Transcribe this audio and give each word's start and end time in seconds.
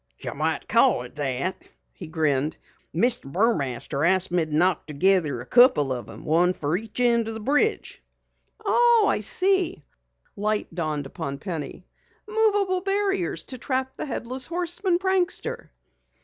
"You 0.17 0.33
might 0.33 0.67
call 0.67 1.03
it 1.03 1.13
that," 1.13 1.57
he 1.93 2.07
grinned. 2.07 2.57
"Mr. 2.91 3.31
Burmaster 3.31 3.99
ordered 4.03 4.31
me 4.31 4.45
to 4.47 4.51
knock 4.55 4.87
together 4.87 5.41
a 5.41 5.45
couple 5.45 5.93
of 5.93 6.09
'em, 6.09 6.25
one 6.25 6.53
for 6.53 6.75
each 6.75 6.99
end 6.99 7.27
of 7.27 7.35
the 7.35 7.39
bridge." 7.39 8.01
"Oh! 8.65 9.05
I 9.07 9.19
see!" 9.19 9.83
Light 10.35 10.73
dawned 10.73 11.05
upon 11.05 11.37
Penny. 11.37 11.85
"Moveable 12.27 12.81
barriers 12.81 13.43
to 13.43 13.59
trap 13.59 13.95
the 13.95 14.07
Headless 14.07 14.47
Horseman 14.47 14.97
prankster!" 14.97 15.69